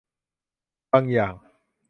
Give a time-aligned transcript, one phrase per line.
[0.91, 1.33] บางอย่าง